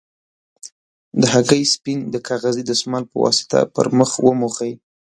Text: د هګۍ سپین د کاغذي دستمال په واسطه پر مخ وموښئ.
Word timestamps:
د 1.21 1.21
هګۍ 1.33 1.63
سپین 1.73 1.99
د 2.13 2.15
کاغذي 2.27 2.63
دستمال 2.65 3.03
په 3.11 3.17
واسطه 3.23 3.59
پر 3.73 3.85
مخ 3.97 4.09
وموښئ. 4.25 4.73